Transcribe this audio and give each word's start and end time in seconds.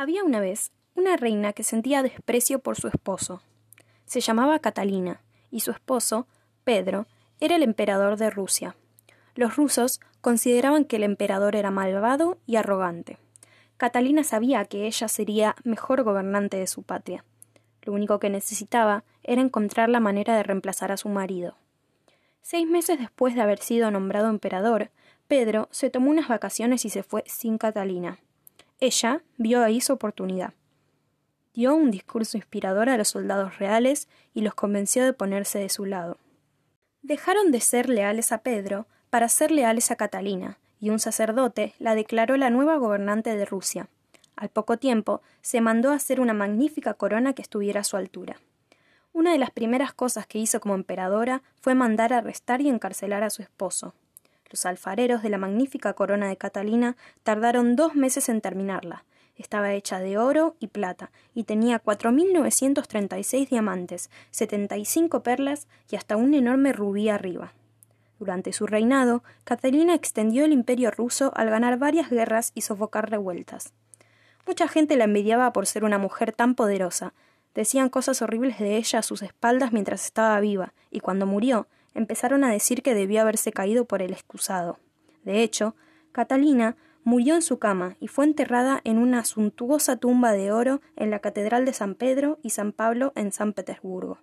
Había 0.00 0.24
una 0.24 0.40
vez 0.40 0.72
una 0.94 1.18
reina 1.18 1.52
que 1.52 1.62
sentía 1.62 2.02
desprecio 2.02 2.60
por 2.60 2.74
su 2.74 2.88
esposo. 2.88 3.42
Se 4.06 4.22
llamaba 4.22 4.58
Catalina, 4.58 5.20
y 5.50 5.60
su 5.60 5.72
esposo, 5.72 6.26
Pedro, 6.64 7.06
era 7.38 7.56
el 7.56 7.62
emperador 7.62 8.16
de 8.16 8.30
Rusia. 8.30 8.76
Los 9.34 9.56
rusos 9.56 10.00
consideraban 10.22 10.86
que 10.86 10.96
el 10.96 11.02
emperador 11.02 11.54
era 11.54 11.70
malvado 11.70 12.38
y 12.46 12.56
arrogante. 12.56 13.18
Catalina 13.76 14.24
sabía 14.24 14.64
que 14.64 14.86
ella 14.86 15.06
sería 15.06 15.54
mejor 15.64 16.02
gobernante 16.02 16.56
de 16.56 16.66
su 16.66 16.82
patria. 16.82 17.22
Lo 17.82 17.92
único 17.92 18.18
que 18.20 18.30
necesitaba 18.30 19.04
era 19.22 19.42
encontrar 19.42 19.90
la 19.90 20.00
manera 20.00 20.34
de 20.34 20.44
reemplazar 20.44 20.92
a 20.92 20.96
su 20.96 21.10
marido. 21.10 21.56
Seis 22.40 22.66
meses 22.66 22.98
después 22.98 23.34
de 23.34 23.42
haber 23.42 23.58
sido 23.58 23.90
nombrado 23.90 24.30
emperador, 24.30 24.88
Pedro 25.28 25.68
se 25.70 25.90
tomó 25.90 26.10
unas 26.10 26.28
vacaciones 26.28 26.86
y 26.86 26.88
se 26.88 27.02
fue 27.02 27.22
sin 27.26 27.58
Catalina. 27.58 28.18
Ella 28.80 29.22
vio 29.36 29.62
ahí 29.62 29.82
su 29.82 29.92
oportunidad. 29.92 30.54
Dio 31.52 31.74
un 31.74 31.90
discurso 31.90 32.38
inspirador 32.38 32.88
a 32.88 32.96
los 32.96 33.08
soldados 33.08 33.58
reales 33.58 34.08
y 34.32 34.40
los 34.40 34.54
convenció 34.54 35.04
de 35.04 35.12
ponerse 35.12 35.58
de 35.58 35.68
su 35.68 35.84
lado. 35.84 36.16
Dejaron 37.02 37.52
de 37.52 37.60
ser 37.60 37.90
leales 37.90 38.32
a 38.32 38.38
Pedro 38.38 38.86
para 39.10 39.28
ser 39.28 39.50
leales 39.50 39.90
a 39.90 39.96
Catalina, 39.96 40.58
y 40.80 40.88
un 40.88 40.98
sacerdote 40.98 41.74
la 41.78 41.94
declaró 41.94 42.38
la 42.38 42.48
nueva 42.48 42.76
gobernante 42.76 43.36
de 43.36 43.44
Rusia. 43.44 43.88
Al 44.34 44.48
poco 44.48 44.78
tiempo 44.78 45.20
se 45.42 45.60
mandó 45.60 45.90
a 45.90 45.96
hacer 45.96 46.18
una 46.18 46.32
magnífica 46.32 46.94
corona 46.94 47.34
que 47.34 47.42
estuviera 47.42 47.80
a 47.80 47.84
su 47.84 47.98
altura. 47.98 48.36
Una 49.12 49.32
de 49.32 49.38
las 49.38 49.50
primeras 49.50 49.92
cosas 49.92 50.26
que 50.26 50.38
hizo 50.38 50.60
como 50.60 50.74
emperadora 50.74 51.42
fue 51.60 51.74
mandar 51.74 52.14
arrestar 52.14 52.62
y 52.62 52.70
encarcelar 52.70 53.24
a 53.24 53.30
su 53.30 53.42
esposo. 53.42 53.92
Los 54.50 54.66
alfareros 54.66 55.22
de 55.22 55.30
la 55.30 55.38
magnífica 55.38 55.92
corona 55.92 56.28
de 56.28 56.36
Catalina 56.36 56.96
tardaron 57.22 57.76
dos 57.76 57.94
meses 57.94 58.28
en 58.28 58.40
terminarla. 58.40 59.04
Estaba 59.36 59.72
hecha 59.72 60.00
de 60.00 60.18
oro 60.18 60.56
y 60.58 60.66
plata 60.66 61.12
y 61.34 61.44
tenía 61.44 61.82
4.936 61.82 63.48
diamantes, 63.48 64.10
75 64.32 65.22
perlas 65.22 65.68
y 65.88 65.96
hasta 65.96 66.16
un 66.16 66.34
enorme 66.34 66.72
rubí 66.72 67.08
arriba. 67.08 67.54
Durante 68.18 68.52
su 68.52 68.66
reinado, 68.66 69.22
Catalina 69.44 69.94
extendió 69.94 70.44
el 70.44 70.52
imperio 70.52 70.90
ruso 70.90 71.32
al 71.36 71.48
ganar 71.48 71.78
varias 71.78 72.10
guerras 72.10 72.52
y 72.54 72.60
sofocar 72.60 73.08
revueltas. 73.08 73.72
Mucha 74.46 74.68
gente 74.68 74.96
la 74.96 75.04
envidiaba 75.04 75.52
por 75.54 75.66
ser 75.66 75.84
una 75.84 75.96
mujer 75.96 76.32
tan 76.32 76.54
poderosa. 76.54 77.14
Decían 77.54 77.88
cosas 77.88 78.20
horribles 78.20 78.58
de 78.58 78.76
ella 78.76 78.98
a 78.98 79.02
sus 79.02 79.22
espaldas 79.22 79.72
mientras 79.72 80.04
estaba 80.04 80.38
viva, 80.40 80.74
y 80.90 81.00
cuando 81.00 81.24
murió, 81.24 81.66
empezaron 81.94 82.44
a 82.44 82.50
decir 82.50 82.82
que 82.82 82.94
debió 82.94 83.20
haberse 83.22 83.52
caído 83.52 83.84
por 83.84 84.02
el 84.02 84.12
excusado. 84.12 84.78
De 85.24 85.42
hecho, 85.42 85.74
Catalina 86.12 86.76
murió 87.04 87.34
en 87.34 87.42
su 87.42 87.58
cama 87.58 87.96
y 88.00 88.08
fue 88.08 88.24
enterrada 88.24 88.80
en 88.84 88.98
una 88.98 89.24
suntuosa 89.24 89.96
tumba 89.96 90.32
de 90.32 90.52
oro 90.52 90.80
en 90.96 91.10
la 91.10 91.20
Catedral 91.20 91.64
de 91.64 91.72
San 91.72 91.94
Pedro 91.94 92.38
y 92.42 92.50
San 92.50 92.72
Pablo 92.72 93.12
en 93.16 93.32
San 93.32 93.52
Petersburgo. 93.52 94.18